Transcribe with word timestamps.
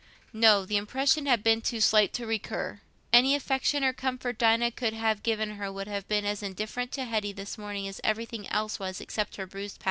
No, 0.33 0.65
the 0.65 0.77
impression 0.77 1.27
had 1.27 1.43
been 1.43 1.61
too 1.61 1.79
slight 1.79 2.11
to 2.13 2.25
recur. 2.25 2.81
Any 3.13 3.35
affection 3.35 3.83
or 3.83 3.93
comfort 3.93 4.39
Dinah 4.39 4.71
could 4.71 4.93
have 4.93 5.21
given 5.21 5.57
her 5.57 5.71
would 5.71 5.87
have 5.87 6.07
been 6.07 6.25
as 6.25 6.41
indifferent 6.41 6.91
to 6.93 7.05
Hetty 7.05 7.33
this 7.33 7.55
morning 7.55 7.87
as 7.87 8.01
everything 8.03 8.49
else 8.49 8.79
was 8.79 8.99
except 8.99 9.35
her 9.35 9.45
bruised 9.45 9.75
passion. 9.75 9.79